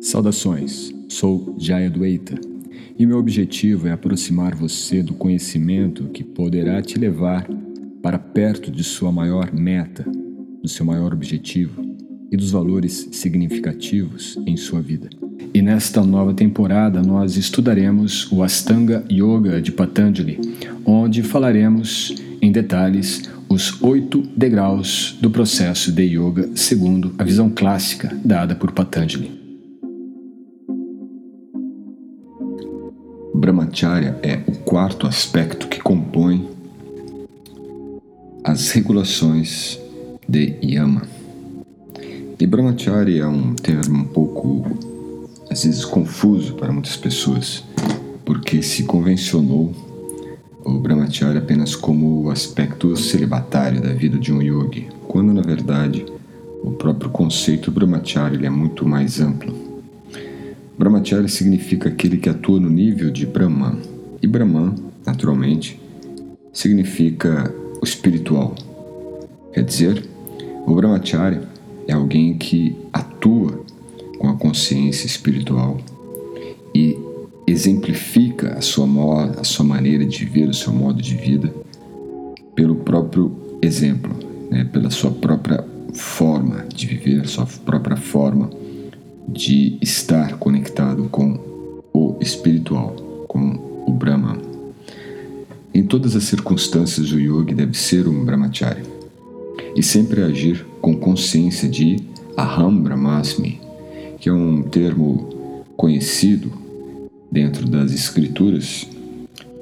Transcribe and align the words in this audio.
Saudações, 0.00 0.94
sou 1.08 1.56
Jaya 1.58 1.90
Dueita 1.90 2.38
e 2.96 3.04
meu 3.04 3.18
objetivo 3.18 3.88
é 3.88 3.92
aproximar 3.92 4.54
você 4.54 5.02
do 5.02 5.12
conhecimento 5.12 6.04
que 6.04 6.22
poderá 6.22 6.80
te 6.80 6.98
levar 6.98 7.48
para 8.00 8.18
perto 8.18 8.70
de 8.70 8.84
sua 8.84 9.10
maior 9.10 9.52
meta, 9.52 10.04
do 10.62 10.68
seu 10.68 10.86
maior 10.86 11.12
objetivo 11.12 11.82
e 12.30 12.36
dos 12.36 12.52
valores 12.52 13.08
significativos 13.10 14.38
em 14.46 14.56
sua 14.56 14.80
vida. 14.80 15.10
E 15.52 15.60
nesta 15.60 16.04
nova 16.04 16.32
temporada 16.32 17.02
nós 17.02 17.36
estudaremos 17.36 18.30
o 18.30 18.42
Astanga 18.42 19.04
Yoga 19.10 19.60
de 19.60 19.72
Patanjali, 19.72 20.38
onde 20.84 21.22
falaremos 21.22 22.14
em 22.40 22.52
detalhes 22.52 23.22
os 23.48 23.82
oito 23.82 24.22
degraus 24.36 25.16
do 25.20 25.30
processo 25.30 25.90
de 25.90 26.02
yoga 26.02 26.50
segundo 26.54 27.14
a 27.18 27.24
visão 27.24 27.50
clássica 27.50 28.16
dada 28.24 28.54
por 28.54 28.72
Patanjali. 28.72 29.37
Brahmacharya 33.78 34.18
é 34.24 34.40
o 34.48 34.56
quarto 34.64 35.06
aspecto 35.06 35.68
que 35.68 35.78
compõe 35.80 36.48
as 38.42 38.72
regulações 38.72 39.78
de 40.28 40.56
Yama. 40.60 41.02
E 42.40 42.46
Brahmacharya 42.46 43.22
é 43.22 43.26
um 43.26 43.54
termo 43.54 44.00
um 44.00 44.04
pouco, 44.04 44.66
às 45.48 45.62
vezes, 45.62 45.84
confuso 45.84 46.54
para 46.54 46.72
muitas 46.72 46.96
pessoas, 46.96 47.62
porque 48.24 48.62
se 48.64 48.82
convencionou 48.82 49.72
o 50.64 50.72
Brahmacharya 50.80 51.38
apenas 51.38 51.76
como 51.76 52.24
o 52.24 52.30
aspecto 52.30 52.96
celibatário 52.96 53.80
da 53.80 53.92
vida 53.92 54.18
de 54.18 54.32
um 54.32 54.42
yogi, 54.42 54.88
quando 55.06 55.32
na 55.32 55.42
verdade 55.42 56.04
o 56.64 56.72
próprio 56.72 57.10
conceito 57.10 57.70
Brahmacharya 57.70 58.44
é 58.44 58.50
muito 58.50 58.84
mais 58.84 59.20
amplo. 59.20 59.67
Brahmacharya 60.78 61.26
significa 61.26 61.88
aquele 61.88 62.18
que 62.18 62.28
atua 62.28 62.60
no 62.60 62.70
nível 62.70 63.10
de 63.10 63.26
Brahman. 63.26 63.78
E 64.22 64.28
Brahman, 64.28 64.76
naturalmente, 65.04 65.80
significa 66.52 67.52
o 67.82 67.84
espiritual. 67.84 68.54
Quer 69.52 69.64
dizer, 69.64 70.04
o 70.64 70.74
Brahmacharya 70.76 71.42
é 71.88 71.92
alguém 71.92 72.38
que 72.38 72.76
atua 72.92 73.60
com 74.20 74.28
a 74.28 74.36
consciência 74.36 75.06
espiritual 75.06 75.78
e 76.72 76.96
exemplifica 77.44 78.54
a 78.54 78.60
sua, 78.60 78.86
a 79.40 79.42
sua 79.42 79.64
maneira 79.64 80.04
de 80.04 80.24
viver, 80.24 80.48
o 80.48 80.54
seu 80.54 80.72
modo 80.72 81.02
de 81.02 81.16
vida, 81.16 81.52
pelo 82.54 82.76
próprio 82.76 83.32
exemplo, 83.60 84.14
né? 84.48 84.62
pela 84.72 84.90
sua 84.90 85.10
própria 85.10 85.64
forma 85.92 86.66
de 86.72 86.86
viver, 86.86 87.26
sua 87.26 87.46
própria 87.64 87.96
forma 87.96 88.48
de 89.28 89.78
estar 89.82 90.38
conectado 90.38 91.04
com 91.10 91.38
o 91.92 92.16
espiritual, 92.20 92.94
com 93.28 93.84
o 93.86 93.92
Brahma. 93.92 94.38
Em 95.74 95.84
todas 95.84 96.16
as 96.16 96.24
circunstâncias, 96.24 97.12
o 97.12 97.18
yogi 97.20 97.54
deve 97.54 97.76
ser 97.76 98.08
um 98.08 98.24
brahmachari 98.24 98.82
e 99.76 99.82
sempre 99.82 100.22
agir 100.22 100.64
com 100.80 100.96
consciência 100.96 101.68
de 101.68 101.96
Aham 102.36 102.74
Brahmasmi, 102.74 103.60
que 104.18 104.28
é 104.28 104.32
um 104.32 104.62
termo 104.62 105.64
conhecido 105.76 106.50
dentro 107.30 107.66
das 107.68 107.92
escrituras, 107.92 108.88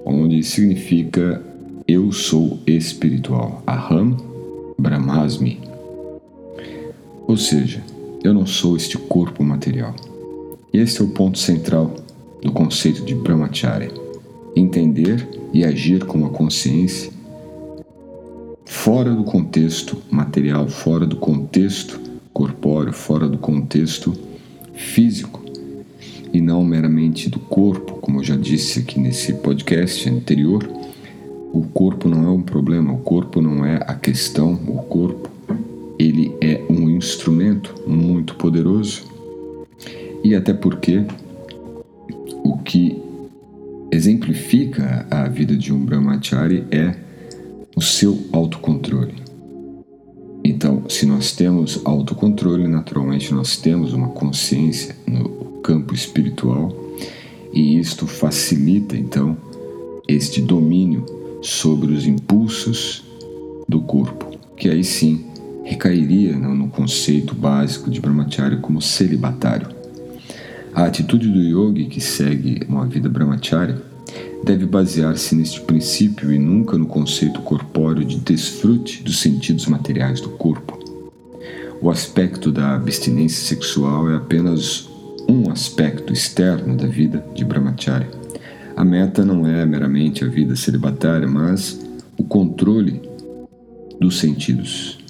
onde 0.05 0.43
significa 0.43 1.43
eu 1.89 2.13
sou 2.13 2.59
espiritual. 2.67 3.63
Aham 3.67 4.17
Brahmasmi. 4.79 5.61
Ou 7.27 7.37
seja, 7.37 7.83
eu 8.23 8.35
não 8.35 8.47
sou 8.47 8.77
este 8.77 8.99
corpo 8.99 9.45
material. 9.45 9.95
Este 10.73 11.01
é 11.01 11.05
o 11.05 11.09
ponto 11.09 11.39
central 11.39 11.95
do 12.43 12.53
conceito 12.53 13.05
de 13.05 13.15
Brahmacharya: 13.15 13.91
entender 14.55 15.27
e 15.53 15.65
agir 15.65 16.05
com 16.05 16.25
a 16.27 16.31
consciência 16.31 17.11
fora 18.65 19.15
do 19.15 19.25
contexto 19.25 19.97
material, 20.11 20.69
fora 20.69 21.07
do 21.07 21.17
contexto 21.17 22.01
corpóreo, 22.33 22.93
fora 22.93 23.29
do 23.29 23.39
contexto 23.39 24.13
físico 24.75 25.43
e 26.33 26.41
não 26.41 26.63
meramente 26.63 27.31
do 27.31 27.39
corpo, 27.39 27.95
como 27.95 28.21
eu 28.21 28.25
já 28.25 28.37
disse 28.37 28.81
aqui 28.81 29.01
nesse 29.01 29.33
podcast 29.35 30.09
anterior. 30.11 30.69
O 31.53 31.63
corpo 31.63 32.09
não 32.09 32.27
é 32.27 32.31
um 32.31 32.43
problema, 32.43 32.93
o 32.93 32.99
corpo 32.99 33.41
não 33.41 33.65
é 33.65 33.77
a 33.87 33.95
questão, 33.95 34.53
o 34.53 34.83
corpo 34.83 35.31
ele 35.99 36.35
é 36.41 36.63
um 36.69 36.91
instrumento 36.91 37.75
muito 37.87 38.35
poderoso 38.35 39.05
e 40.23 40.35
até 40.35 40.53
porque 40.53 41.05
o 42.43 42.59
que 42.59 43.01
exemplifica 43.91 45.07
a 45.11 45.29
vida 45.29 45.57
de 45.57 45.73
um 45.73 45.85
brahmachari 45.85 46.65
é 46.71 46.95
o 47.75 47.81
seu 47.81 48.19
autocontrole. 48.33 49.15
Então, 50.45 50.89
se 50.89 51.07
nós 51.07 51.33
temos 51.33 51.81
autocontrole, 51.85 52.69
naturalmente 52.69 53.33
nós 53.33 53.57
temos 53.57 53.93
uma 53.93 54.09
consciência 54.09 54.95
no 55.07 55.61
campo 55.63 55.95
espiritual 55.95 56.75
e 57.53 57.79
isto 57.79 58.07
facilita 58.07 58.97
então 58.97 59.37
este 60.07 60.41
domínio 60.41 61.05
sobre 61.43 61.93
os 61.93 62.07
impulsos 62.07 63.05
do 63.69 63.81
corpo, 63.81 64.39
que 64.57 64.69
aí 64.69 64.85
sim 64.85 65.25
recairia 65.67 66.37
no 66.37 66.69
conceito 66.69 67.35
básico 67.35 67.91
de 67.91 68.01
brahmacharya 68.01 68.59
como 68.59 68.81
celibatário. 68.81 69.69
A 70.73 70.85
atitude 70.85 71.29
do 71.29 71.41
yogi 71.41 71.87
que 71.87 72.01
segue 72.01 72.63
uma 72.69 72.87
vida 72.87 73.09
brahmacharya 73.09 73.77
deve 74.45 74.65
basear-se 74.65 75.35
neste 75.35 75.61
princípio 75.63 76.33
e 76.33 76.39
nunca 76.39 76.79
no 76.79 76.87
conceito 76.87 77.41
corpóreo 77.41 78.05
de 78.05 78.21
desfrute 78.21 79.03
dos 79.03 79.19
sentidos 79.19 79.67
materiais 79.67 80.21
do 80.21 80.29
corpo. 80.31 80.79
O 81.83 81.91
aspecto 81.91 82.53
da 82.53 82.77
abstinência 82.77 83.45
sexual 83.45 84.09
é 84.09 84.17
apenas 84.17 84.89
um 85.29 85.51
aspecto 85.51 86.13
externo 86.13 86.77
da 86.77 86.87
vida 86.87 87.27
de 87.35 87.45
brahmacharya. 87.45 88.09
A 88.77 88.85
meta 88.85 89.25
não 89.25 89.45
é 89.45 89.67
meramente 89.67 90.25
a 90.25 90.29
vida 90.29 90.55
celibatária, 90.55 91.27
mas 91.27 91.81
o 92.17 92.23
controle 92.23 93.03
dos 93.99 94.21
sentidos. 94.21 95.06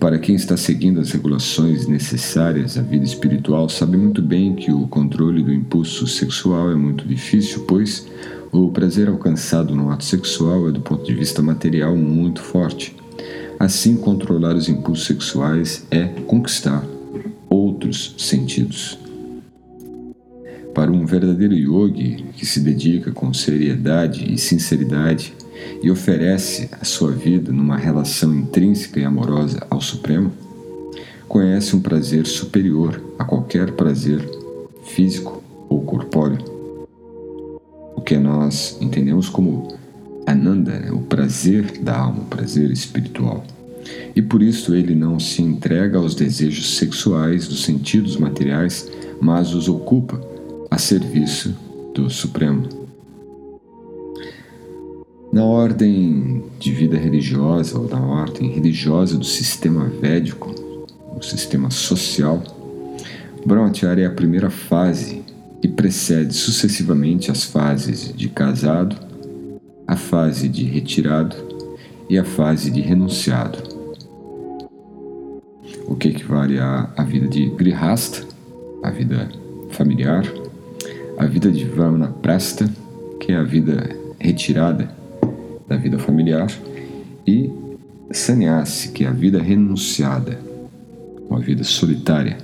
Para 0.00 0.16
quem 0.16 0.36
está 0.36 0.56
seguindo 0.56 1.00
as 1.00 1.10
regulações 1.10 1.88
necessárias 1.88 2.78
à 2.78 2.82
vida 2.82 3.04
espiritual, 3.04 3.68
sabe 3.68 3.96
muito 3.96 4.22
bem 4.22 4.54
que 4.54 4.70
o 4.70 4.86
controle 4.86 5.42
do 5.42 5.52
impulso 5.52 6.06
sexual 6.06 6.70
é 6.70 6.76
muito 6.76 7.04
difícil, 7.04 7.64
pois 7.66 8.06
o 8.52 8.70
prazer 8.70 9.08
alcançado 9.08 9.74
no 9.74 9.90
ato 9.90 10.04
sexual 10.04 10.68
é, 10.68 10.72
do 10.72 10.80
ponto 10.80 11.04
de 11.04 11.14
vista 11.14 11.42
material, 11.42 11.96
muito 11.96 12.40
forte. 12.40 12.94
Assim, 13.58 13.96
controlar 13.96 14.54
os 14.54 14.68
impulsos 14.68 15.04
sexuais 15.04 15.84
é 15.90 16.04
conquistar 16.04 16.84
outros 17.48 18.14
sentidos. 18.18 18.96
Para 20.72 20.92
um 20.92 21.04
verdadeiro 21.04 21.54
yogi 21.54 22.24
que 22.36 22.46
se 22.46 22.60
dedica 22.60 23.10
com 23.10 23.34
seriedade 23.34 24.32
e 24.32 24.38
sinceridade 24.38 25.34
e 25.82 25.90
oferece 25.90 26.68
a 26.80 26.84
sua 26.84 27.12
vida 27.12 27.52
numa 27.52 27.76
relação 27.76 28.34
intrínseca 28.34 29.00
e 29.00 29.04
amorosa 29.04 29.66
ao 29.70 29.80
Supremo, 29.80 30.32
conhece 31.28 31.76
um 31.76 31.80
prazer 31.80 32.26
superior 32.26 33.00
a 33.18 33.24
qualquer 33.24 33.72
prazer 33.72 34.26
físico 34.84 35.42
ou 35.68 35.82
corpóreo. 35.82 36.38
O 37.94 38.00
que 38.00 38.16
nós 38.16 38.78
entendemos 38.80 39.28
como 39.28 39.76
Ananda, 40.26 40.78
né? 40.78 40.90
o 40.92 41.00
prazer 41.00 41.78
da 41.80 41.96
alma, 41.96 42.20
o 42.20 42.26
prazer 42.26 42.70
espiritual. 42.70 43.44
E 44.14 44.20
por 44.20 44.42
isso 44.42 44.74
ele 44.74 44.94
não 44.94 45.18
se 45.18 45.42
entrega 45.42 45.98
aos 45.98 46.14
desejos 46.14 46.76
sexuais 46.76 47.48
dos 47.48 47.64
sentidos 47.64 48.16
materiais, 48.16 48.90
mas 49.20 49.54
os 49.54 49.68
ocupa 49.68 50.20
a 50.70 50.76
serviço 50.76 51.54
do 51.94 52.10
Supremo. 52.10 52.77
Na 55.38 55.44
ordem 55.44 56.42
de 56.58 56.72
vida 56.72 56.98
religiosa 56.98 57.78
ou 57.78 57.88
na 57.88 58.04
ordem 58.04 58.50
religiosa 58.50 59.16
do 59.16 59.24
sistema 59.24 59.84
védico, 59.84 60.52
o 61.16 61.22
sistema 61.22 61.70
social, 61.70 62.42
Brahmacharya 63.46 64.02
é 64.02 64.06
a 64.08 64.10
primeira 64.10 64.50
fase 64.50 65.22
e 65.62 65.68
precede 65.68 66.34
sucessivamente 66.34 67.30
as 67.30 67.44
fases 67.44 68.12
de 68.12 68.28
casado, 68.28 68.96
a 69.86 69.94
fase 69.94 70.48
de 70.48 70.64
retirado 70.64 71.36
e 72.10 72.18
a 72.18 72.24
fase 72.24 72.68
de 72.68 72.80
renunciado. 72.80 73.58
O 75.86 75.94
que 75.94 76.08
equivale 76.08 76.58
à, 76.58 76.92
à 76.96 77.04
vida 77.04 77.28
de 77.28 77.48
Grihasta, 77.50 78.26
a 78.82 78.90
vida 78.90 79.28
familiar, 79.70 80.24
a 81.16 81.26
vida 81.26 81.48
de 81.52 81.64
Vamanaprastha, 81.64 82.68
que 83.20 83.30
é 83.30 83.36
a 83.36 83.44
vida 83.44 83.88
retirada 84.18 84.97
da 85.68 85.76
vida 85.76 85.98
familiar, 85.98 86.48
e 87.26 87.50
sannyasi, 88.10 88.90
que 88.90 89.04
é 89.04 89.08
a 89.08 89.12
vida 89.12 89.40
renunciada, 89.40 90.40
uma 91.28 91.38
vida 91.38 91.62
solitária. 91.62 92.38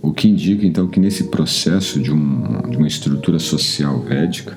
O 0.00 0.12
que 0.12 0.28
indica 0.28 0.64
então 0.66 0.86
que 0.86 0.98
nesse 0.98 1.24
processo 1.24 2.00
de, 2.00 2.10
um, 2.10 2.62
de 2.70 2.76
uma 2.76 2.86
estrutura 2.86 3.38
social 3.38 4.00
védica, 4.00 4.54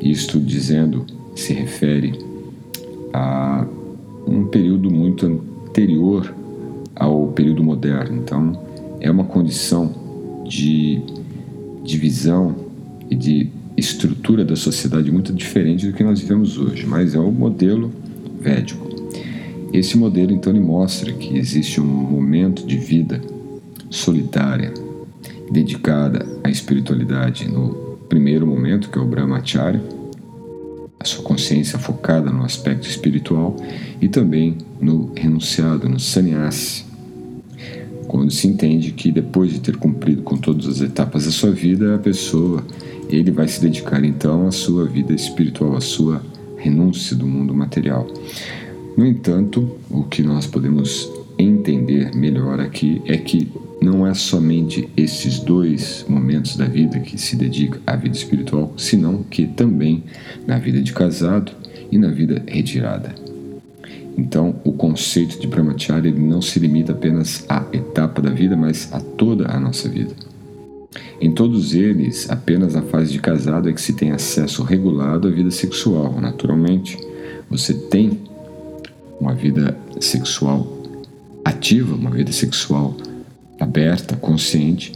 isto 0.00 0.38
dizendo 0.38 1.06
se 1.34 1.52
refere 1.52 2.18
a 3.12 3.66
um 4.26 4.44
período 4.46 4.90
muito 4.90 5.26
anterior 5.26 6.34
ao 6.94 7.28
período 7.28 7.64
moderno. 7.64 8.18
Então, 8.18 8.60
é 9.00 9.10
uma 9.10 9.24
condição 9.24 9.94
de 10.46 11.00
divisão 11.82 12.54
e 13.08 13.16
de 13.16 13.50
estrutura 13.80 14.44
da 14.44 14.54
sociedade 14.54 15.10
muito 15.10 15.32
diferente 15.32 15.86
do 15.86 15.92
que 15.92 16.04
nós 16.04 16.20
vivemos 16.20 16.56
hoje, 16.56 16.86
mas 16.86 17.14
é 17.14 17.18
o 17.18 17.32
modelo 17.32 17.90
védico. 18.40 18.88
Esse 19.72 19.96
modelo 19.96 20.32
então 20.32 20.52
ele 20.52 20.60
mostra 20.60 21.12
que 21.12 21.36
existe 21.36 21.80
um 21.80 21.84
momento 21.84 22.66
de 22.66 22.76
vida 22.76 23.20
solitária 23.88 24.72
dedicada 25.50 26.26
à 26.44 26.50
espiritualidade 26.50 27.48
no 27.48 27.98
primeiro 28.08 28.46
momento, 28.46 28.90
que 28.90 28.98
é 28.98 29.00
o 29.00 29.06
brahmacharya, 29.06 29.82
a 30.98 31.04
sua 31.04 31.24
consciência 31.24 31.78
focada 31.78 32.30
no 32.30 32.44
aspecto 32.44 32.88
espiritual 32.88 33.56
e 34.00 34.08
também 34.08 34.58
no 34.80 35.12
renunciado, 35.16 35.88
no 35.88 35.98
sannyasi, 35.98 36.84
quando 38.06 38.30
se 38.30 38.48
entende 38.48 38.90
que 38.90 39.12
depois 39.12 39.52
de 39.52 39.60
ter 39.60 39.76
cumprido 39.76 40.22
com 40.22 40.36
todas 40.36 40.66
as 40.66 40.80
etapas 40.80 41.26
da 41.26 41.30
sua 41.30 41.52
vida, 41.52 41.94
a 41.94 41.98
pessoa 41.98 42.64
ele 43.16 43.30
vai 43.30 43.48
se 43.48 43.60
dedicar 43.60 44.04
então 44.04 44.46
à 44.46 44.52
sua 44.52 44.86
vida 44.86 45.12
espiritual, 45.12 45.76
à 45.76 45.80
sua 45.80 46.22
renúncia 46.56 47.16
do 47.16 47.26
mundo 47.26 47.54
material. 47.54 48.06
No 48.96 49.06
entanto, 49.06 49.76
o 49.88 50.04
que 50.04 50.22
nós 50.22 50.46
podemos 50.46 51.10
entender 51.38 52.14
melhor 52.14 52.60
aqui 52.60 53.00
é 53.06 53.16
que 53.16 53.50
não 53.80 54.06
é 54.06 54.12
somente 54.12 54.88
esses 54.96 55.38
dois 55.38 56.04
momentos 56.08 56.56
da 56.56 56.66
vida 56.66 57.00
que 57.00 57.16
se 57.16 57.34
dedica 57.34 57.80
à 57.86 57.96
vida 57.96 58.14
espiritual, 58.14 58.74
senão 58.76 59.22
que 59.22 59.46
também 59.46 60.04
na 60.46 60.58
vida 60.58 60.82
de 60.82 60.92
casado 60.92 61.52
e 61.90 61.96
na 61.96 62.08
vida 62.08 62.42
retirada. 62.46 63.14
Então, 64.18 64.54
o 64.64 64.72
conceito 64.72 65.40
de 65.40 65.46
brahmacharya 65.46 66.12
não 66.12 66.42
se 66.42 66.58
limita 66.58 66.92
apenas 66.92 67.44
à 67.48 67.64
etapa 67.72 68.20
da 68.20 68.30
vida, 68.30 68.54
mas 68.54 68.92
a 68.92 69.00
toda 69.00 69.50
a 69.50 69.58
nossa 69.58 69.88
vida. 69.88 70.14
Em 71.20 71.30
todos 71.30 71.74
eles, 71.74 72.30
apenas 72.30 72.74
na 72.74 72.82
fase 72.82 73.12
de 73.12 73.18
casado 73.18 73.68
é 73.68 73.72
que 73.72 73.80
se 73.80 73.92
tem 73.92 74.10
acesso 74.10 74.62
regulado 74.62 75.28
à 75.28 75.30
vida 75.30 75.50
sexual. 75.50 76.18
Naturalmente, 76.18 76.96
você 77.48 77.74
tem 77.74 78.18
uma 79.20 79.34
vida 79.34 79.76
sexual 80.00 80.66
ativa, 81.44 81.94
uma 81.94 82.10
vida 82.10 82.32
sexual 82.32 82.96
aberta, 83.58 84.16
consciente, 84.16 84.92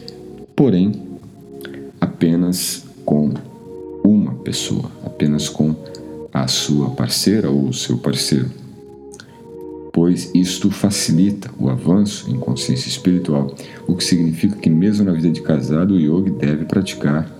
porém 0.56 0.92
apenas 2.00 2.84
com 3.04 3.34
uma 4.02 4.32
pessoa, 4.36 4.90
apenas 5.04 5.50
com 5.50 5.76
a 6.32 6.48
sua 6.48 6.90
parceira 6.90 7.50
ou 7.50 7.68
o 7.68 7.74
seu 7.74 7.98
parceiro 7.98 8.50
pois 9.94 10.28
isto 10.34 10.72
facilita 10.72 11.48
o 11.56 11.70
avanço 11.70 12.28
em 12.28 12.36
consciência 12.36 12.88
espiritual, 12.88 13.54
o 13.86 13.94
que 13.94 14.02
significa 14.02 14.56
que, 14.56 14.68
mesmo 14.68 15.04
na 15.04 15.12
vida 15.12 15.30
de 15.30 15.40
casado, 15.40 15.94
o 15.94 16.00
yogi 16.00 16.30
deve 16.30 16.64
praticar 16.64 17.30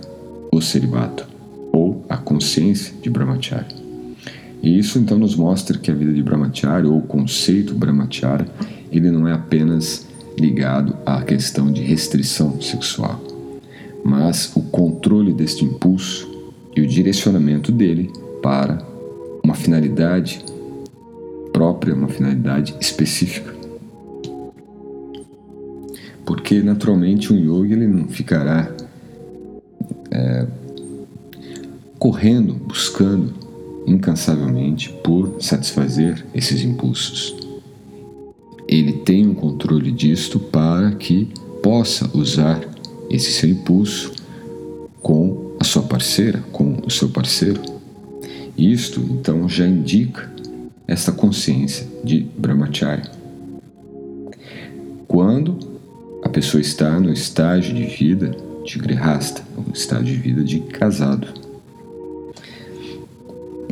o 0.53 0.63
celibato 0.63 1.27
ou 1.73 2.07
a 2.09 2.17
consciência 2.17 2.95
de 3.03 3.11
brahmacharya. 3.11 3.77
E 4.63 4.79
isso 4.79 5.01
então 5.01 5.19
nos 5.19 5.35
mostra 5.35 5.77
que 5.77 5.91
a 5.91 5.95
vida 5.95 6.13
de 6.13 6.23
brahmacharya 6.23 6.89
ou 6.89 6.99
o 6.99 7.03
conceito 7.03 7.75
brahmacharya, 7.75 8.47
ele 8.93 9.11
não 9.11 9.27
é 9.27 9.33
apenas 9.33 10.07
ligado 10.39 10.97
à 11.05 11.23
questão 11.23 11.73
de 11.73 11.83
restrição 11.83 12.61
sexual, 12.63 13.21
mas 14.05 14.55
o 14.55 14.63
controle 14.63 15.33
deste 15.33 15.65
impulso 15.65 16.31
e 16.77 16.81
o 16.81 16.87
direcionamento 16.87 17.73
dele 17.73 18.13
para 18.41 18.79
uma 19.43 19.55
finalidade 19.55 20.54
própria, 21.65 21.95
uma 21.95 22.09
finalidade 22.09 22.75
específica. 22.79 23.55
Porque 26.27 26.63
naturalmente 26.63 27.33
um 27.33 27.37
yogi 27.37 27.73
ele 27.73 27.87
não 27.87 28.07
ficará 28.07 28.71
é, 30.11 30.47
correndo, 31.99 32.53
buscando 32.53 33.33
incansavelmente 33.87 34.91
por 35.03 35.37
satisfazer 35.41 36.27
esses 36.35 36.63
impulsos. 36.63 37.35
Ele 38.69 38.93
tem 38.93 39.27
um 39.27 39.35
controle 39.35 39.91
disto 39.91 40.39
para 40.39 40.93
que 40.93 41.31
possa 41.63 42.11
usar 42.15 42.61
esse 43.09 43.33
seu 43.33 43.49
impulso 43.49 44.13
com 45.01 45.57
a 45.59 45.65
sua 45.65 45.83
parceira, 45.83 46.45
com 46.53 46.77
o 46.87 46.91
seu 46.91 47.09
parceiro. 47.09 47.61
Isto 48.57 49.01
então 49.01 49.49
já 49.49 49.67
indica 49.67 50.34
esta 50.87 51.13
consciência 51.13 51.87
de 52.03 52.21
brahmacharya. 52.37 53.11
Quando 55.07 55.59
a 56.25 56.29
pessoa 56.29 56.61
está 56.61 56.99
no 56.99 57.13
estágio 57.13 57.75
de 57.75 57.85
vida 57.85 58.35
de 58.65 58.79
grihasta, 58.79 59.43
no 59.57 59.73
estágio 59.73 60.17
de 60.17 60.17
vida 60.17 60.43
de 60.43 60.61
casado. 60.61 61.29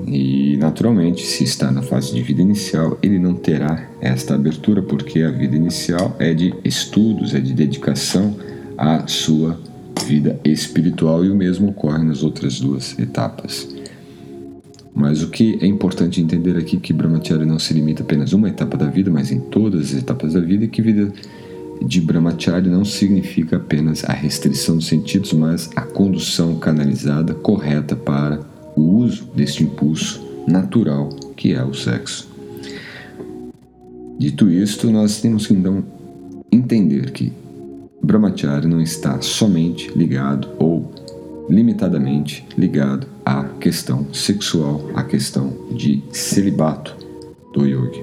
E 0.06 0.56
naturalmente, 0.58 1.24
se 1.24 1.44
está 1.44 1.70
na 1.70 1.82
fase 1.82 2.12
de 2.12 2.22
vida 2.22 2.42
inicial, 2.42 2.98
ele 3.02 3.18
não 3.18 3.34
terá 3.34 3.88
esta 4.00 4.34
abertura, 4.34 4.82
porque 4.82 5.22
a 5.22 5.30
vida 5.30 5.56
inicial 5.56 6.14
é 6.18 6.34
de 6.34 6.54
estudos, 6.64 7.34
é 7.34 7.40
de 7.40 7.54
dedicação 7.54 8.36
à 8.76 9.06
sua 9.06 9.58
vida 10.06 10.38
espiritual, 10.44 11.24
e 11.24 11.30
o 11.30 11.34
mesmo 11.34 11.70
ocorre 11.70 12.04
nas 12.04 12.22
outras 12.22 12.60
duas 12.60 12.98
etapas. 12.98 13.68
Mas 14.94 15.22
o 15.22 15.28
que 15.28 15.58
é 15.60 15.66
importante 15.66 16.20
entender 16.20 16.56
aqui 16.56 16.76
é 16.76 16.80
que 16.80 16.92
Brahmacharya 16.92 17.46
não 17.46 17.58
se 17.58 17.72
limita 17.72 18.02
apenas 18.02 18.32
a 18.32 18.36
uma 18.36 18.48
etapa 18.48 18.76
da 18.76 18.86
vida, 18.86 19.10
mas 19.10 19.32
em 19.32 19.40
todas 19.40 19.92
as 19.92 19.94
etapas 19.94 20.34
da 20.34 20.40
vida, 20.40 20.64
e 20.64 20.68
que 20.68 20.82
vida 20.82 21.12
de 21.84 22.00
Brahmacharya 22.00 22.70
não 22.70 22.84
significa 22.84 23.56
apenas 23.56 24.04
a 24.04 24.12
restrição 24.12 24.76
dos 24.76 24.86
sentidos, 24.86 25.32
mas 25.32 25.70
a 25.74 25.82
condução 25.82 26.56
canalizada 26.56 27.34
correta 27.34 27.96
para 27.96 28.40
o 28.76 28.82
uso 28.98 29.28
deste 29.34 29.64
impulso 29.64 30.22
natural 30.46 31.08
que 31.36 31.54
é 31.54 31.64
o 31.64 31.74
sexo. 31.74 32.30
Dito 34.18 34.50
isto, 34.50 34.90
nós 34.90 35.20
temos 35.20 35.46
que 35.46 35.54
então 35.54 35.82
entender 36.50 37.10
que 37.10 37.32
Brahmacharya 38.02 38.68
não 38.68 38.80
está 38.80 39.20
somente 39.20 39.90
ligado 39.96 40.48
ou 40.58 40.93
limitadamente 41.48 42.46
ligado 42.56 43.06
à 43.24 43.44
questão 43.60 44.06
sexual, 44.12 44.91
à 44.94 45.02
questão 45.02 45.52
de 45.70 46.02
celibato 46.12 46.96
do 47.52 47.67
yogi. 47.67 48.02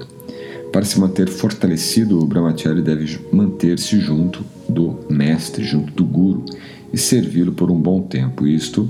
Para 0.72 0.84
se 0.84 1.00
manter 1.00 1.28
fortalecido, 1.28 2.20
o 2.20 2.26
brahmachari 2.26 2.80
deve 2.80 3.18
manter-se 3.32 3.98
junto 3.98 4.44
do 4.68 5.00
mestre, 5.10 5.64
junto 5.64 5.92
do 5.92 6.04
guru 6.04 6.44
e 6.92 6.98
servi-lo 6.98 7.52
por 7.52 7.70
um 7.70 7.80
bom 7.80 8.02
tempo. 8.02 8.46
Isto, 8.46 8.88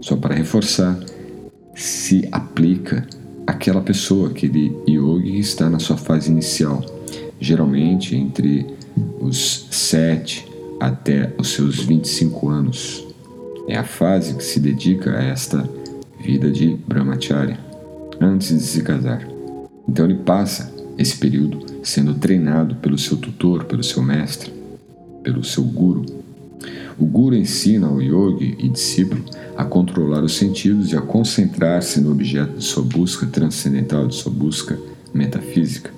só 0.00 0.16
para 0.16 0.34
reforçar, 0.34 0.98
se 1.74 2.28
aplica 2.30 3.06
àquela 3.46 3.80
pessoa, 3.80 4.28
aquele 4.28 4.76
yogi 4.88 5.32
que 5.32 5.40
está 5.40 5.68
na 5.70 5.78
sua 5.78 5.96
fase 5.96 6.30
inicial, 6.30 6.84
geralmente 7.40 8.14
entre 8.14 8.66
os 9.18 9.66
7 9.70 10.46
até 10.78 11.32
os 11.38 11.48
seus 11.48 11.82
25 11.82 12.48
anos. 12.48 13.03
É 13.66 13.76
a 13.76 13.84
fase 13.84 14.34
que 14.34 14.44
se 14.44 14.60
dedica 14.60 15.18
a 15.18 15.22
esta 15.22 15.68
vida 16.20 16.50
de 16.50 16.76
brahmacharya 16.86 17.58
antes 18.20 18.48
de 18.48 18.62
se 18.62 18.82
casar. 18.82 19.26
Então 19.88 20.04
ele 20.04 20.16
passa 20.16 20.72
esse 20.98 21.16
período 21.16 21.64
sendo 21.82 22.14
treinado 22.14 22.76
pelo 22.76 22.98
seu 22.98 23.16
tutor, 23.16 23.64
pelo 23.64 23.82
seu 23.82 24.02
mestre, 24.02 24.52
pelo 25.22 25.42
seu 25.42 25.64
guru. 25.64 26.04
O 26.98 27.04
guru 27.04 27.34
ensina 27.34 27.86
ao 27.86 28.00
yogi 28.00 28.56
e 28.58 28.68
discípulo 28.68 29.24
a 29.56 29.64
controlar 29.64 30.22
os 30.22 30.36
sentidos 30.36 30.92
e 30.92 30.96
a 30.96 31.00
concentrar-se 31.00 32.00
no 32.00 32.12
objeto 32.12 32.58
de 32.58 32.64
sua 32.64 32.82
busca 32.82 33.26
transcendental, 33.26 34.06
de 34.06 34.14
sua 34.14 34.30
busca 34.30 34.78
metafísica. 35.12 35.90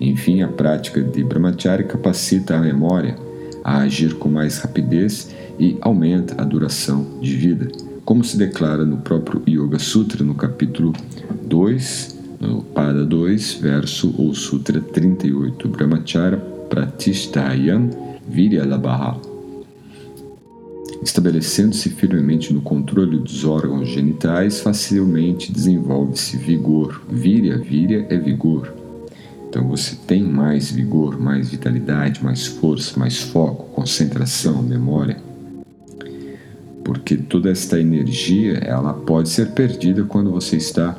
Enfim, 0.00 0.42
a 0.42 0.48
prática 0.48 1.02
de 1.02 1.24
brahmacharya 1.24 1.86
capacita 1.86 2.56
a 2.56 2.60
memória 2.60 3.16
a 3.62 3.78
agir 3.78 4.14
com 4.14 4.28
mais 4.28 4.58
rapidez 4.58 5.34
e 5.58 5.76
aumenta 5.80 6.40
a 6.40 6.44
duração 6.44 7.06
de 7.20 7.34
vida, 7.34 7.68
como 8.04 8.22
se 8.24 8.36
declara 8.36 8.84
no 8.84 8.98
próprio 8.98 9.42
Yoga 9.48 9.78
Sutra, 9.78 10.24
no 10.24 10.34
capítulo 10.34 10.92
2, 11.42 12.18
no 12.40 12.62
Pada 12.62 13.04
2, 13.04 13.54
verso 13.54 14.14
ou 14.18 14.34
Sutra 14.34 14.80
38, 14.80 15.68
Brahmacharya 15.68 16.38
Pratishtayam 16.68 17.90
Viryalabaha. 18.28 19.20
Estabelecendo-se 21.02 21.90
firmemente 21.90 22.52
no 22.52 22.62
controle 22.62 23.18
dos 23.18 23.44
órgãos 23.44 23.88
genitais, 23.88 24.60
facilmente 24.60 25.52
desenvolve-se 25.52 26.36
vigor. 26.38 27.02
Virya, 27.10 27.58
virya 27.58 28.06
é 28.08 28.16
vigor. 28.16 28.72
Então 29.48 29.68
você 29.68 29.96
tem 30.06 30.22
mais 30.22 30.70
vigor, 30.70 31.20
mais 31.20 31.50
vitalidade, 31.50 32.24
mais 32.24 32.46
força, 32.46 32.98
mais 32.98 33.20
foco 33.20 33.64
concentração, 33.74 34.62
memória. 34.62 35.33
Porque 36.84 37.16
toda 37.16 37.50
esta 37.50 37.80
energia, 37.80 38.58
ela 38.58 38.92
pode 38.92 39.30
ser 39.30 39.52
perdida 39.52 40.04
quando 40.04 40.30
você 40.30 40.56
está 40.56 40.96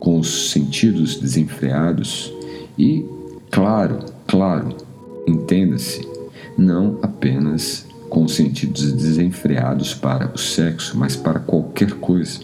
com 0.00 0.18
os 0.18 0.50
sentidos 0.50 1.16
desenfreados 1.16 2.32
e, 2.76 3.06
claro, 3.50 4.00
claro, 4.26 4.76
entenda-se, 5.26 6.06
não 6.58 6.98
apenas 7.00 7.86
com 8.10 8.24
os 8.24 8.34
sentidos 8.34 8.92
desenfreados 8.92 9.94
para 9.94 10.30
o 10.32 10.38
sexo, 10.38 10.96
mas 10.98 11.16
para 11.16 11.40
qualquer 11.40 11.92
coisa. 11.92 12.40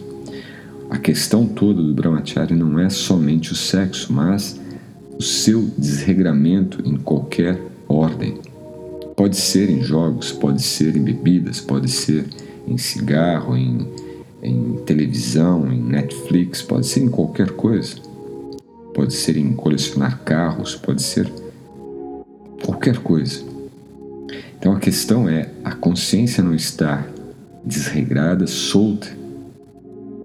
A 0.89 0.97
questão 0.97 1.45
toda 1.45 1.81
do 1.81 1.93
brahmacharya 1.93 2.55
não 2.55 2.79
é 2.79 2.89
somente 2.89 3.53
o 3.53 3.55
sexo, 3.55 4.11
mas 4.11 4.59
o 5.17 5.21
seu 5.21 5.69
desregramento 5.77 6.81
em 6.83 6.97
qualquer 6.97 7.61
ordem. 7.87 8.39
Pode 9.15 9.37
ser 9.37 9.69
em 9.69 9.81
jogos, 9.81 10.31
pode 10.31 10.61
ser 10.61 10.97
em 10.97 11.03
bebidas, 11.03 11.61
pode 11.61 11.89
ser 11.89 12.25
em 12.71 12.77
cigarro, 12.77 13.55
em, 13.55 13.87
em 14.41 14.73
televisão, 14.85 15.71
em 15.71 15.81
Netflix, 15.81 16.61
pode 16.61 16.87
ser 16.87 17.01
em 17.01 17.09
qualquer 17.09 17.51
coisa. 17.51 17.95
Pode 18.93 19.13
ser 19.13 19.37
em 19.37 19.53
colecionar 19.53 20.19
carros, 20.23 20.75
pode 20.75 21.01
ser 21.01 21.31
qualquer 22.63 22.97
coisa. 22.97 23.43
Então 24.57 24.73
a 24.73 24.79
questão 24.79 25.27
é 25.27 25.49
a 25.63 25.73
consciência 25.73 26.43
não 26.43 26.53
estar 26.53 27.07
desregrada, 27.63 28.47
solta 28.47 29.07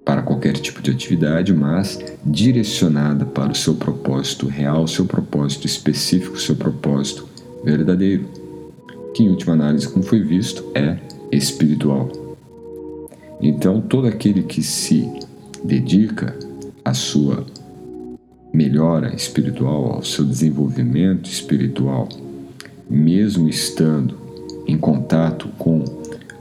para 0.04 0.22
qualquer 0.22 0.52
tipo 0.52 0.80
de 0.80 0.90
atividade, 0.92 1.52
mas 1.52 1.98
direcionada 2.24 3.24
para 3.24 3.50
o 3.50 3.54
seu 3.54 3.74
propósito 3.74 4.46
real, 4.46 4.86
seu 4.86 5.04
propósito 5.04 5.66
específico, 5.66 6.38
seu 6.38 6.54
propósito 6.54 7.26
verdadeiro, 7.64 8.24
que 9.12 9.24
em 9.24 9.30
última 9.30 9.54
análise, 9.54 9.88
como 9.88 10.04
foi 10.04 10.22
visto, 10.22 10.64
é 10.74 10.96
espiritual. 11.32 12.25
Então, 13.40 13.80
todo 13.80 14.06
aquele 14.06 14.42
que 14.42 14.62
se 14.62 15.08
dedica 15.62 16.36
à 16.84 16.94
sua 16.94 17.44
melhora 18.52 19.14
espiritual, 19.14 19.92
ao 19.92 20.02
seu 20.02 20.24
desenvolvimento 20.24 21.28
espiritual, 21.28 22.08
mesmo 22.88 23.48
estando 23.48 24.16
em 24.66 24.78
contato 24.78 25.48
com 25.58 25.84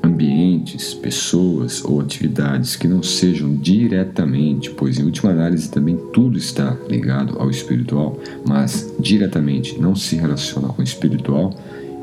ambientes, 0.02 0.94
pessoas 0.94 1.84
ou 1.84 2.00
atividades 2.00 2.76
que 2.76 2.88
não 2.88 3.02
sejam 3.02 3.56
diretamente, 3.56 4.70
pois 4.70 5.00
em 5.00 5.04
última 5.04 5.32
análise 5.32 5.70
também 5.70 5.98
tudo 6.14 6.38
está 6.38 6.78
ligado 6.88 7.38
ao 7.40 7.50
espiritual, 7.50 8.18
mas 8.48 8.94
diretamente 9.00 9.80
não 9.80 9.96
se 9.96 10.16
relaciona 10.16 10.70
com 10.70 10.82
o 10.82 10.86
espiritual, 10.86 11.54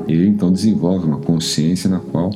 ele 0.07 0.27
então 0.27 0.51
desenvolve 0.51 1.07
uma 1.07 1.17
consciência 1.17 1.89
na 1.89 1.99
qual 1.99 2.31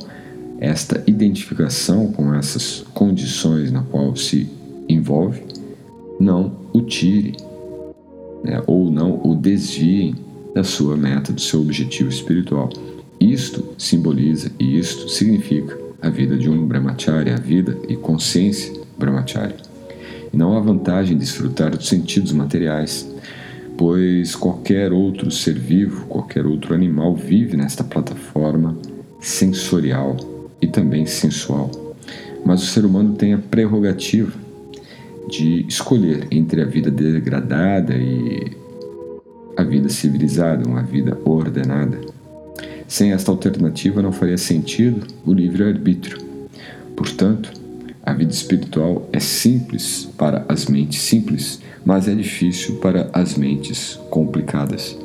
esta 0.60 1.02
identificação 1.06 2.10
com 2.12 2.34
essas 2.34 2.84
condições 2.92 3.70
na 3.70 3.82
qual 3.82 4.14
se 4.16 4.48
envolve 4.88 5.42
não 6.18 6.52
o 6.72 6.82
tire 6.82 7.36
né, 8.42 8.62
ou 8.66 8.90
não 8.90 9.20
o 9.24 9.34
desviem 9.34 10.14
da 10.54 10.64
sua 10.64 10.96
meta, 10.96 11.32
do 11.32 11.40
seu 11.40 11.60
objetivo 11.60 12.08
espiritual. 12.08 12.70
Isto 13.20 13.74
simboliza 13.76 14.50
e 14.58 14.78
isto 14.78 15.08
significa 15.08 15.78
a 16.00 16.08
vida 16.08 16.36
de 16.36 16.48
um 16.48 16.66
brahmacharya, 16.66 17.34
a 17.34 17.38
vida 17.38 17.76
e 17.88 17.96
consciência 17.96 18.72
brahmacharya. 18.96 19.56
E 20.32 20.36
não 20.36 20.56
há 20.56 20.60
vantagem 20.60 21.14
em 21.14 21.18
desfrutar 21.18 21.76
dos 21.76 21.88
sentidos 21.88 22.32
materiais, 22.32 23.08
pois 23.76 24.34
qualquer 24.34 24.92
outro 24.92 25.30
ser 25.30 25.58
vivo, 25.58 26.06
qualquer 26.06 26.46
outro 26.46 26.74
animal 26.74 27.14
vive 27.14 27.56
nesta 27.56 27.82
plataforma 27.82 28.76
sensorial 29.20 30.16
também 30.68 31.06
sensual. 31.06 31.70
Mas 32.44 32.62
o 32.62 32.66
ser 32.66 32.84
humano 32.84 33.14
tem 33.14 33.34
a 33.34 33.38
prerrogativa 33.38 34.32
de 35.28 35.66
escolher 35.68 36.26
entre 36.30 36.62
a 36.62 36.64
vida 36.64 36.90
degradada 36.90 37.94
e 37.94 38.56
a 39.56 39.62
vida 39.62 39.88
civilizada, 39.88 40.66
uma 40.66 40.82
vida 40.82 41.18
ordenada. 41.24 41.98
Sem 42.86 43.12
esta 43.12 43.30
alternativa 43.30 44.00
não 44.00 44.12
faria 44.12 44.38
sentido 44.38 45.06
o 45.26 45.32
livre-arbítrio. 45.32 46.18
Portanto, 46.96 47.52
a 48.02 48.14
vida 48.14 48.32
espiritual 48.32 49.06
é 49.12 49.20
simples 49.20 50.08
para 50.16 50.46
as 50.48 50.64
mentes 50.66 51.02
simples, 51.02 51.60
mas 51.84 52.08
é 52.08 52.14
difícil 52.14 52.76
para 52.76 53.10
as 53.12 53.36
mentes 53.36 54.00
complicadas. 54.08 54.96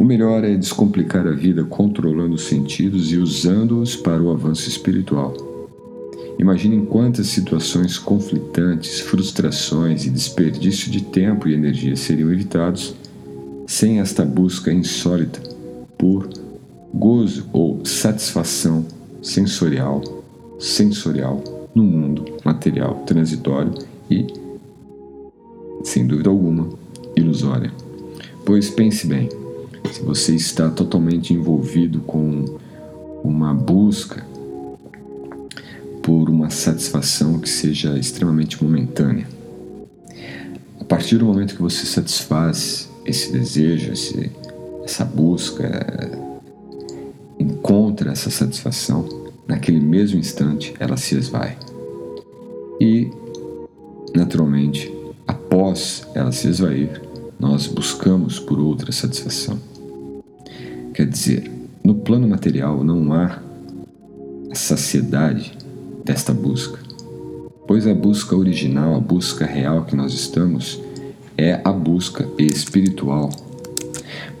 O 0.00 0.04
melhor 0.04 0.42
é 0.44 0.56
descomplicar 0.56 1.26
a 1.26 1.32
vida 1.32 1.62
controlando 1.62 2.34
os 2.34 2.44
sentidos 2.44 3.12
e 3.12 3.18
usando-os 3.18 3.94
para 3.94 4.22
o 4.22 4.30
avanço 4.30 4.66
espiritual. 4.66 5.34
Imaginem 6.38 6.86
quantas 6.86 7.26
situações 7.26 7.98
conflitantes, 7.98 9.00
frustrações 9.00 10.06
e 10.06 10.10
desperdício 10.10 10.90
de 10.90 11.02
tempo 11.02 11.46
e 11.46 11.52
energia 11.52 11.94
seriam 11.96 12.32
evitados 12.32 12.94
sem 13.66 14.00
esta 14.00 14.24
busca 14.24 14.72
insólita 14.72 15.38
por 15.98 16.30
gozo 16.94 17.46
ou 17.52 17.84
satisfação 17.84 18.86
sensorial, 19.20 20.00
sensorial 20.58 21.44
no 21.74 21.84
mundo 21.84 22.24
material 22.42 23.04
transitório 23.04 23.74
e, 24.10 24.26
sem 25.84 26.06
dúvida 26.06 26.30
alguma, 26.30 26.70
ilusória. 27.14 27.70
Pois 28.46 28.70
pense 28.70 29.06
bem, 29.06 29.28
se 29.92 30.02
você 30.02 30.34
está 30.34 30.68
totalmente 30.70 31.32
envolvido 31.32 32.00
com 32.00 32.58
uma 33.22 33.54
busca 33.54 34.24
por 36.02 36.28
uma 36.30 36.50
satisfação 36.50 37.38
que 37.38 37.48
seja 37.48 37.98
extremamente 37.98 38.62
momentânea, 38.62 39.26
a 40.80 40.84
partir 40.84 41.18
do 41.18 41.26
momento 41.26 41.54
que 41.54 41.62
você 41.62 41.86
satisfaz 41.86 42.88
esse 43.04 43.32
desejo, 43.32 43.92
esse, 43.92 44.30
essa 44.84 45.04
busca, 45.04 45.86
encontra 47.38 48.12
essa 48.12 48.30
satisfação, 48.30 49.08
naquele 49.46 49.80
mesmo 49.80 50.18
instante 50.18 50.74
ela 50.78 50.96
se 50.96 51.16
esvai. 51.16 51.56
E, 52.80 53.10
naturalmente, 54.14 54.92
após 55.26 56.06
ela 56.14 56.32
se 56.32 56.48
esvair, 56.48 57.00
nós 57.38 57.66
buscamos 57.66 58.38
por 58.38 58.58
outra 58.58 58.92
satisfação. 58.92 59.69
Quer 60.94 61.06
dizer, 61.06 61.50
no 61.84 61.94
plano 61.94 62.28
material 62.28 62.82
não 62.82 63.12
há 63.12 63.40
saciedade 64.52 65.56
desta 66.04 66.34
busca, 66.34 66.78
pois 67.66 67.86
a 67.86 67.94
busca 67.94 68.36
original, 68.36 68.96
a 68.96 69.00
busca 69.00 69.46
real 69.46 69.84
que 69.84 69.94
nós 69.94 70.12
estamos, 70.12 70.80
é 71.36 71.60
a 71.64 71.72
busca 71.72 72.28
espiritual. 72.38 73.30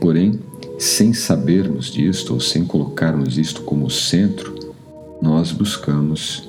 Porém, 0.00 0.40
sem 0.78 1.12
sabermos 1.12 1.90
disto 1.90 2.34
ou 2.34 2.40
sem 2.40 2.64
colocarmos 2.64 3.38
isto 3.38 3.62
como 3.62 3.90
centro, 3.90 4.74
nós 5.22 5.52
buscamos 5.52 6.48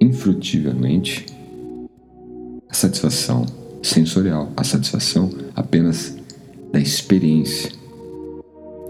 infrutivelmente 0.00 1.26
a 2.68 2.74
satisfação 2.74 3.44
sensorial, 3.82 4.50
a 4.56 4.64
satisfação 4.64 5.30
apenas 5.54 6.16
da 6.72 6.80
experiência, 6.80 7.70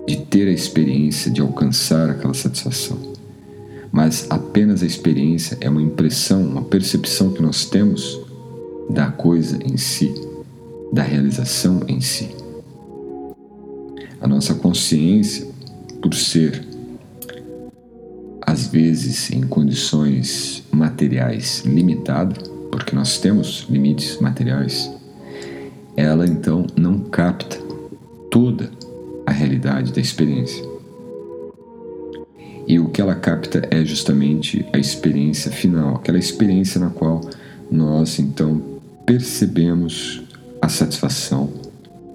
de 0.06 0.16
ter 0.16 0.48
a 0.48 0.52
experiência, 0.52 1.30
de 1.30 1.40
alcançar 1.40 2.08
aquela 2.10 2.34
satisfação. 2.34 2.96
Mas 3.90 4.26
apenas 4.30 4.82
a 4.82 4.86
experiência 4.86 5.58
é 5.60 5.68
uma 5.68 5.82
impressão, 5.82 6.42
uma 6.42 6.62
percepção 6.62 7.32
que 7.32 7.42
nós 7.42 7.64
temos 7.64 8.20
da 8.88 9.10
coisa 9.10 9.58
em 9.64 9.76
si, 9.76 10.14
da 10.92 11.02
realização 11.02 11.80
em 11.88 12.00
si. 12.00 12.28
A 14.20 14.28
nossa 14.28 14.54
consciência, 14.54 15.46
por 16.00 16.14
ser 16.14 16.64
às 18.46 18.68
vezes 18.68 19.30
em 19.32 19.42
condições 19.42 20.62
materiais 20.70 21.64
limitada, 21.66 22.40
porque 22.70 22.94
nós 22.94 23.18
temos 23.18 23.66
limites 23.68 24.20
materiais, 24.20 24.88
ela 25.96 26.24
então 26.26 26.64
não 26.76 27.00
capta 27.00 27.58
toda 28.30 28.70
a 29.26 29.32
realidade 29.32 29.92
da 29.92 30.00
experiência. 30.00 30.64
E 32.66 32.78
o 32.78 32.88
que 32.88 33.00
ela 33.00 33.14
capta 33.14 33.66
é 33.70 33.84
justamente 33.84 34.64
a 34.72 34.78
experiência 34.78 35.50
final, 35.50 35.96
aquela 35.96 36.18
experiência 36.18 36.80
na 36.80 36.90
qual 36.90 37.20
nós 37.70 38.18
então 38.18 38.60
percebemos 39.04 40.22
a 40.60 40.68
satisfação 40.68 41.52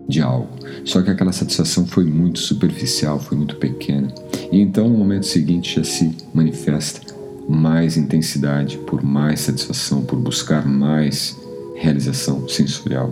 de 0.08 0.22
algo. 0.22 0.50
Só 0.84 1.02
que 1.02 1.10
aquela 1.10 1.32
satisfação 1.32 1.86
foi 1.86 2.04
muito 2.04 2.40
superficial, 2.40 3.20
foi 3.20 3.38
muito 3.38 3.56
pequena. 3.56 4.14
E 4.52 4.60
então 4.60 4.90
no 4.90 4.98
momento 4.98 5.26
seguinte 5.26 5.76
já 5.76 5.84
se 5.84 6.16
manifesta 6.34 7.14
mais 7.48 7.98
intensidade, 7.98 8.78
por 8.78 9.04
mais 9.04 9.42
satisfação, 9.42 10.04
por 10.04 10.20
buscar 10.20 10.68
mais 10.68 11.38
realização 11.76 12.48
sensorial. 12.48 13.12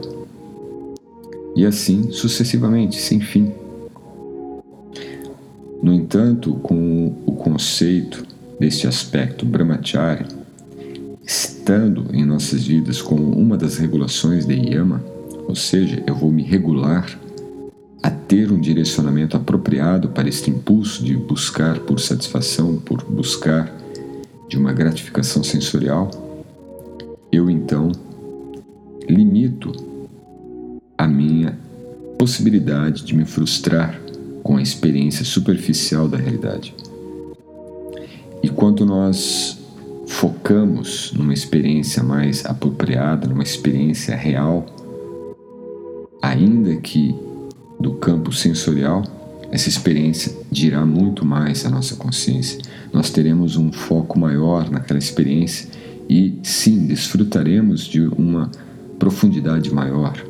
E 1.56 1.66
assim 1.66 2.12
sucessivamente, 2.12 3.00
sem 3.00 3.20
fim. 3.20 3.52
No 5.82 5.94
entanto, 5.94 6.54
com 6.56 7.16
o 7.26 7.32
conceito 7.34 8.26
deste 8.60 8.86
aspecto 8.86 9.46
brahmacharya, 9.46 10.28
estando 11.26 12.08
em 12.14 12.26
nossas 12.26 12.66
vidas 12.66 13.02
como 13.02 13.32
uma 13.32 13.56
das 13.56 13.78
regulações 13.78 14.46
de 14.46 14.56
yama, 14.56 15.02
ou 15.48 15.56
seja, 15.56 16.04
eu 16.06 16.16
vou 16.16 16.32
me 16.32 16.44
regular 16.44 17.08
a 18.04 18.10
ter 18.10 18.52
um 18.52 18.60
direcionamento 18.60 19.38
apropriado 19.38 20.10
para 20.10 20.28
este 20.28 20.50
impulso 20.50 21.04
de 21.04 21.16
buscar 21.16 21.80
por 21.80 22.00
satisfação, 22.00 22.78
por 22.78 23.04
buscar 23.04 23.74
de 24.50 24.58
uma 24.58 24.74
gratificação 24.74 25.44
sensorial, 25.44 26.10
eu 27.32 27.50
então 27.50 27.92
limito 29.08 29.72
a 30.98 31.08
minha 31.08 31.58
possibilidade 32.18 33.06
de 33.06 33.16
me 33.16 33.26
frustrar 33.26 34.00
com 34.44 34.58
a 34.58 34.62
experiência 34.62 35.26
superficial 35.26 36.08
da 36.08 36.18
realidade. 36.18 36.76
E 38.42 38.50
quando 38.50 38.86
nós 38.86 39.58
focamos 40.08 41.14
numa 41.14 41.34
experiência 41.34 42.02
mais 42.02 42.46
apropriada, 42.46 43.28
numa 43.28 43.44
experiência 43.44 44.16
real, 44.16 44.66
ainda 46.22 46.76
que 46.78 47.16
do 47.80 47.94
campo 47.94 48.32
sensorial, 48.32 49.04
essa 49.52 49.70
experiência 49.70 50.36
dirá 50.52 50.86
muito 50.86 51.26
mais 51.26 51.66
à 51.66 51.70
nossa 51.70 51.96
consciência. 51.96 52.60
Nós 52.94 53.10
teremos 53.10 53.56
um 53.56 53.72
foco 53.72 54.20
maior 54.20 54.70
naquela 54.70 55.00
experiência 55.00 55.70
e, 56.10 56.38
sim, 56.44 56.86
desfrutaremos 56.86 57.86
de 57.86 58.02
uma 58.02 58.52
profundidade 58.98 59.74
maior. 59.74 60.29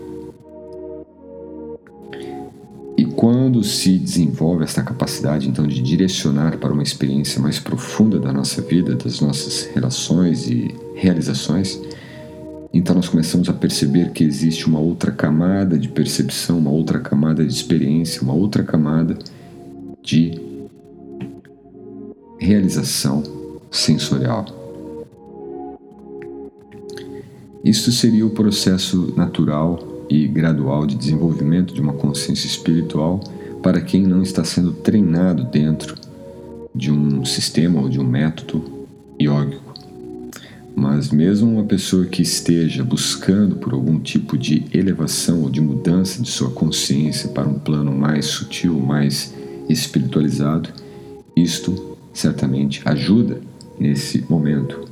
E 3.00 3.06
quando 3.06 3.64
se 3.64 3.98
desenvolve 3.98 4.66
esta 4.66 4.84
capacidade, 4.84 5.48
então, 5.48 5.66
de 5.66 5.82
direcionar 5.82 6.58
para 6.58 6.74
uma 6.74 6.84
experiência 6.84 7.42
mais 7.42 7.58
profunda 7.58 8.20
da 8.20 8.34
nossa 8.34 8.62
vida, 8.62 8.94
das 8.94 9.22
nossas 9.22 9.70
relações 9.74 10.50
e 10.50 10.76
realizações, 10.96 11.80
então 12.74 12.94
nós 12.94 13.08
começamos 13.08 13.48
a 13.48 13.54
perceber 13.54 14.12
que 14.12 14.22
existe 14.22 14.68
uma 14.68 14.82
outra 14.82 15.14
camada 15.14 15.80
de 15.80 15.88
percepção, 15.88 16.58
uma 16.58 16.72
outra 16.72 17.00
camada 17.00 17.42
de 17.42 17.54
experiência, 17.54 18.22
uma 18.22 18.34
outra 18.34 18.66
camada 18.66 19.18
de 20.04 20.38
realização 22.38 23.24
sensorial. 23.72 24.46
Isto 27.64 27.94
seria 27.94 28.26
o 28.26 28.32
processo 28.32 29.14
natural 29.16 29.89
e 30.10 30.28
gradual 30.28 30.86
de 30.86 30.96
desenvolvimento 30.96 31.74
de 31.74 31.82
uma 31.82 31.94
consciência 31.94 32.48
espiritual 32.48 33.20
para 33.62 33.80
quem 33.82 34.04
não 34.04 34.22
está 34.22 34.44
sendo 34.44 34.74
treinado 34.74 35.44
dentro 35.44 35.96
de 36.74 36.92
um 36.92 37.24
sistema 37.26 37.82
ou 37.82 37.90
de 37.90 38.00
um 38.00 38.04
método 38.04 38.64
yógico. 39.22 39.74
Mas 40.76 41.10
mesmo 41.10 41.52
uma 41.52 41.64
pessoa 41.64 42.06
que 42.06 42.22
esteja 42.22 42.84
buscando 42.84 43.58
por 43.58 43.74
algum 43.74 44.00
tipo 44.00 44.38
de 44.38 44.66
elevação 44.74 45.42
ou 45.42 45.50
de 45.50 45.60
mudança 45.60 46.22
de 46.22 46.30
sua 46.30 46.50
consciência 46.52 47.30
para 47.30 47.48
um 47.48 47.60
plano 47.60 47.92
mais 47.92 48.26
sutil, 48.26 48.80
mais 48.80 49.34
espiritualizado, 49.68 50.70
isto 51.36 51.98
certamente 52.14 52.82
ajuda 52.86 53.42
nesse 53.78 54.24
momento. 54.30 54.88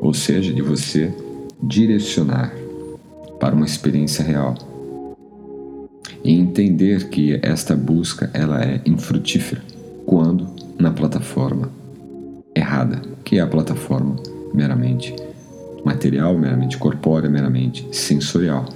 Ou 0.00 0.14
seja, 0.14 0.52
de 0.52 0.62
você 0.62 1.12
direcionar 1.60 2.54
para 3.38 3.54
uma 3.54 3.66
experiência 3.66 4.24
real 4.24 4.54
e 6.24 6.32
entender 6.32 7.08
que 7.08 7.38
esta 7.42 7.76
busca 7.76 8.30
ela 8.32 8.62
é 8.62 8.80
infrutífera 8.84 9.62
quando 10.04 10.48
na 10.78 10.90
plataforma 10.90 11.70
errada, 12.54 13.00
que 13.24 13.38
é 13.38 13.40
a 13.40 13.46
plataforma 13.46 14.16
meramente 14.52 15.14
material, 15.84 16.36
meramente 16.36 16.78
corpórea, 16.78 17.30
meramente 17.30 17.86
sensorial. 17.92 18.66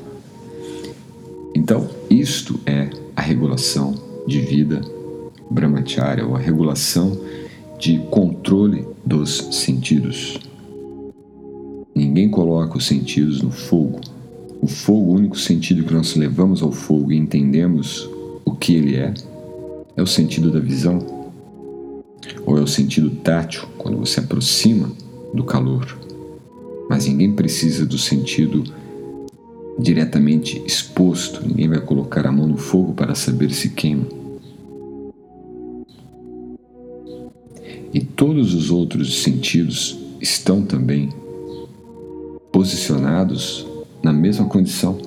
Então, 1.54 1.88
isto 2.08 2.60
é 2.66 2.90
a 3.16 3.20
regulação 3.20 3.94
de 4.26 4.40
vida 4.40 4.80
brahmacharya, 5.50 6.24
ou 6.24 6.36
a 6.36 6.38
regulação 6.38 7.18
de 7.78 7.98
controle 8.10 8.86
dos 9.04 9.48
sentidos. 9.50 10.38
Ninguém 11.94 12.30
coloca 12.30 12.78
os 12.78 12.86
sentidos 12.86 13.42
no 13.42 13.50
fogo. 13.50 14.00
O 14.62 14.66
fogo, 14.66 15.12
o 15.12 15.14
único 15.14 15.38
sentido 15.38 15.84
que 15.84 15.94
nós 15.94 16.14
levamos 16.14 16.62
ao 16.62 16.70
fogo 16.70 17.10
e 17.12 17.16
entendemos 17.16 18.08
o 18.44 18.52
que 18.52 18.74
ele 18.74 18.96
é, 18.96 19.14
é 19.96 20.02
o 20.02 20.06
sentido 20.06 20.50
da 20.50 20.60
visão, 20.60 21.30
ou 22.44 22.58
é 22.58 22.60
o 22.60 22.66
sentido 22.66 23.10
tátil, 23.10 23.62
quando 23.78 23.96
você 23.96 24.20
aproxima 24.20 24.92
do 25.32 25.44
calor. 25.44 25.98
Mas 26.90 27.06
ninguém 27.06 27.32
precisa 27.32 27.86
do 27.86 27.96
sentido 27.96 28.64
diretamente 29.78 30.62
exposto, 30.66 31.46
ninguém 31.46 31.68
vai 31.68 31.80
colocar 31.80 32.26
a 32.26 32.32
mão 32.32 32.46
no 32.46 32.58
fogo 32.58 32.92
para 32.92 33.14
saber 33.14 33.50
se 33.52 33.70
queima. 33.70 34.04
E 37.94 38.00
todos 38.00 38.52
os 38.52 38.70
outros 38.70 39.22
sentidos 39.22 39.98
estão 40.20 40.62
também 40.62 41.08
posicionados 42.52 43.69
na 44.02 44.12
mesma 44.12 44.46
condição. 44.46 44.98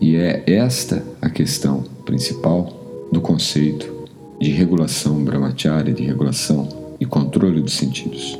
E 0.00 0.16
é 0.16 0.42
esta 0.46 1.02
a 1.20 1.30
questão 1.30 1.84
principal 2.04 3.08
do 3.12 3.20
conceito 3.20 3.92
de 4.40 4.50
regulação 4.50 5.22
brahmacharya, 5.22 5.94
de 5.94 6.02
regulação 6.02 6.68
e 6.98 7.06
controle 7.06 7.60
dos 7.60 7.74
sentidos. 7.74 8.38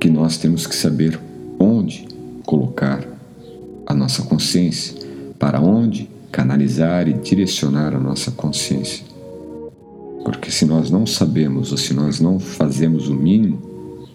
Que 0.00 0.08
nós 0.08 0.38
temos 0.38 0.66
que 0.66 0.76
saber 0.76 1.18
onde 1.58 2.06
colocar 2.46 3.04
a 3.84 3.94
nossa 3.94 4.22
consciência, 4.22 4.96
para 5.38 5.60
onde 5.60 6.08
canalizar 6.30 7.08
e 7.08 7.14
direcionar 7.14 7.94
a 7.94 7.98
nossa 7.98 8.30
consciência. 8.30 9.04
Porque 10.24 10.50
se 10.50 10.64
nós 10.64 10.90
não 10.90 11.06
sabemos 11.06 11.72
ou 11.72 11.78
se 11.78 11.92
nós 11.94 12.20
não 12.20 12.38
fazemos 12.38 13.08
o 13.08 13.14
mínimo 13.14 13.58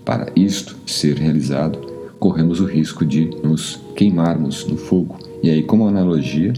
para 0.05 0.31
isto 0.35 0.77
ser 0.85 1.17
realizado, 1.17 1.92
corremos 2.23 2.61
o 2.61 2.65
risco 2.65 3.05
de 3.05 3.25
nos 3.43 3.81
queimarmos 3.97 4.65
no 4.65 4.77
fogo. 4.77 5.19
E 5.43 5.49
aí, 5.49 5.61
como 5.61 5.89
analogia, 5.89 6.53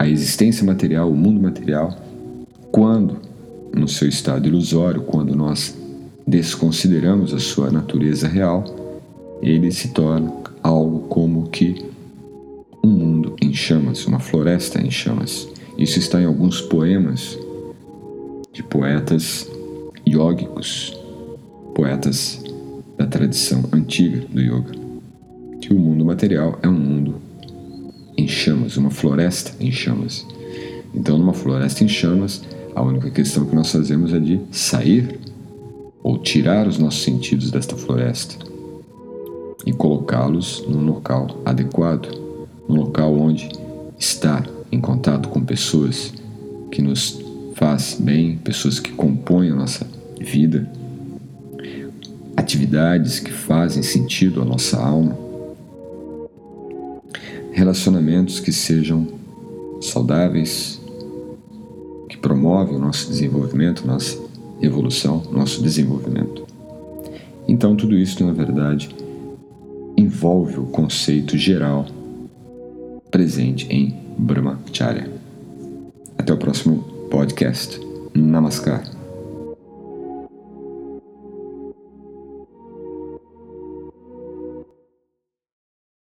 a 0.00 0.08
existência 0.08 0.66
material, 0.66 1.08
o 1.08 1.14
mundo 1.14 1.40
material, 1.40 1.96
quando 2.72 3.18
no 3.72 3.86
seu 3.86 4.08
estado 4.08 4.48
ilusório, 4.48 5.02
quando 5.02 5.32
nós 5.36 5.78
desconsideramos 6.26 7.32
a 7.32 7.38
sua 7.38 7.70
natureza 7.70 8.26
real, 8.26 8.64
ele 9.40 9.70
se 9.70 9.92
torna 9.92 10.32
algo 10.60 11.06
como 11.06 11.48
que 11.50 11.84
um 12.82 12.90
mundo 12.90 13.36
em 13.40 13.54
chamas, 13.54 14.04
uma 14.08 14.18
floresta 14.18 14.82
em 14.82 14.90
chamas. 14.90 15.48
Isso 15.78 16.00
está 16.00 16.20
em 16.20 16.24
alguns 16.24 16.60
poemas 16.60 17.38
de 18.52 18.64
poetas 18.64 19.48
yógicos, 20.04 20.98
poetas 21.76 22.43
da 23.04 23.06
tradição 23.06 23.62
antiga 23.70 24.24
do 24.30 24.40
yoga, 24.40 24.72
que 25.60 25.74
o 25.74 25.78
mundo 25.78 26.04
material 26.06 26.58
é 26.62 26.68
um 26.68 26.72
mundo 26.72 27.16
em 28.16 28.26
chamas, 28.26 28.78
uma 28.78 28.90
floresta 28.90 29.52
em 29.60 29.70
chamas. 29.70 30.26
Então, 30.94 31.18
numa 31.18 31.34
floresta 31.34 31.84
em 31.84 31.88
chamas, 31.88 32.42
a 32.74 32.82
única 32.82 33.10
questão 33.10 33.44
que 33.44 33.54
nós 33.54 33.70
fazemos 33.70 34.14
é 34.14 34.18
de 34.18 34.40
sair 34.50 35.20
ou 36.02 36.18
tirar 36.18 36.66
os 36.66 36.78
nossos 36.78 37.02
sentidos 37.02 37.50
desta 37.50 37.76
floresta 37.76 38.36
e 39.66 39.72
colocá-los 39.72 40.64
num 40.66 40.84
local 40.86 41.42
adequado, 41.44 42.08
num 42.66 42.76
local 42.76 43.14
onde 43.14 43.50
estar 43.98 44.48
em 44.72 44.80
contato 44.80 45.28
com 45.28 45.44
pessoas 45.44 46.14
que 46.70 46.80
nos 46.80 47.20
faz 47.54 47.98
bem, 48.00 48.38
pessoas 48.38 48.80
que 48.80 48.92
compõem 48.92 49.50
a 49.50 49.54
nossa 49.54 49.86
vida, 50.18 50.66
atividades 52.54 53.18
que 53.18 53.32
fazem 53.32 53.82
sentido 53.82 54.40
à 54.40 54.44
nossa 54.44 54.78
alma, 54.78 55.18
relacionamentos 57.52 58.38
que 58.38 58.52
sejam 58.52 59.08
saudáveis, 59.80 60.80
promove 62.24 62.74
o 62.74 62.78
nosso 62.78 63.10
desenvolvimento, 63.10 63.86
nossa 63.86 64.18
evolução, 64.62 65.22
nosso 65.30 65.62
desenvolvimento. 65.62 66.46
Então, 67.46 67.76
tudo 67.76 67.98
isso, 67.98 68.24
na 68.24 68.32
verdade, 68.32 68.88
envolve 69.94 70.58
o 70.58 70.64
conceito 70.64 71.36
geral 71.36 71.84
presente 73.10 73.66
em 73.68 73.94
Brahmacharya. 74.16 75.10
Até 76.16 76.32
o 76.32 76.38
próximo 76.38 76.78
podcast. 77.10 77.78
Namaskar. 78.14 78.93